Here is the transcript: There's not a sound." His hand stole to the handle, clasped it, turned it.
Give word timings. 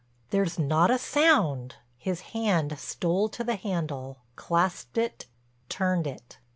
There's 0.31 0.57
not 0.57 0.89
a 0.89 0.97
sound." 0.97 1.75
His 1.99 2.21
hand 2.33 2.79
stole 2.79 3.29
to 3.29 3.43
the 3.43 3.55
handle, 3.55 4.17
clasped 4.35 4.97
it, 4.97 5.27
turned 5.69 6.07
it. 6.07 6.39